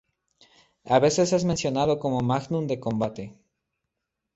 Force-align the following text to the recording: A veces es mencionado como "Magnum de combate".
A 0.85 0.97
veces 0.97 1.31
es 1.31 1.45
mencionado 1.45 1.99
como 1.99 2.21
"Magnum 2.21 2.65
de 2.65 2.79
combate". 2.79 3.35